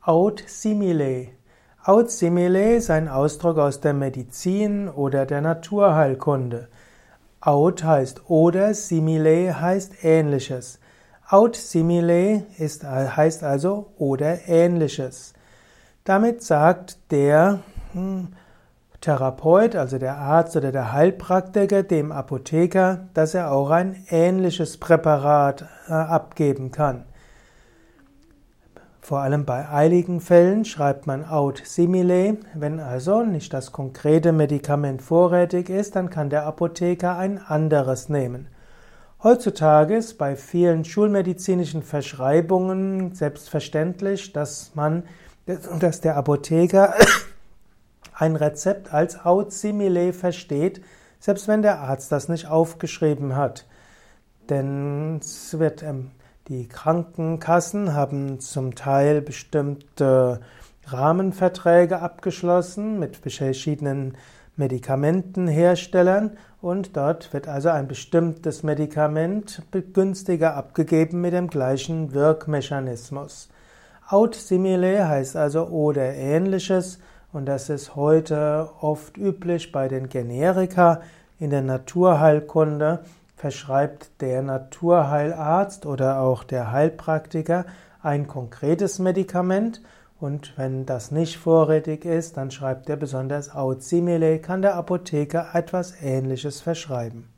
[0.00, 1.30] Aut simile.
[1.84, 6.68] Aut simile ist ein Ausdruck aus der Medizin oder der Naturheilkunde.
[7.40, 10.78] Aut heißt oder, simile heißt ähnliches.
[11.28, 15.34] Aut simile ist, heißt also oder ähnliches.
[16.04, 17.58] Damit sagt der
[17.92, 18.28] hm,
[19.00, 25.66] Therapeut, also der Arzt oder der Heilpraktiker, dem Apotheker, dass er auch ein ähnliches Präparat
[25.88, 27.04] äh, abgeben kann.
[29.08, 32.36] Vor allem bei eiligen Fällen schreibt man out simile.
[32.52, 38.48] Wenn also nicht das konkrete Medikament vorrätig ist, dann kann der Apotheker ein anderes nehmen.
[39.22, 45.04] Heutzutage ist bei vielen schulmedizinischen Verschreibungen selbstverständlich, dass man,
[45.46, 46.92] dass der Apotheker
[48.12, 50.82] ein Rezept als out simile versteht,
[51.18, 53.64] selbst wenn der Arzt das nicht aufgeschrieben hat.
[54.50, 56.10] Denn es wird ähm,
[56.48, 60.40] die Krankenkassen haben zum Teil bestimmte
[60.86, 64.16] Rahmenverträge abgeschlossen mit verschiedenen
[64.56, 73.50] Medikamentenherstellern und dort wird also ein bestimmtes Medikament günstiger abgegeben mit dem gleichen Wirkmechanismus.
[74.08, 76.98] Out simile heißt also oder ähnliches
[77.30, 81.02] und das ist heute oft üblich bei den Generika
[81.38, 83.00] in der Naturheilkunde
[83.38, 87.66] verschreibt der Naturheilarzt oder auch der Heilpraktiker
[88.02, 89.80] ein konkretes Medikament
[90.18, 95.50] und wenn das nicht vorrätig ist, dann schreibt er besonders out simile, kann der Apotheker
[95.54, 97.28] etwas Ähnliches verschreiben.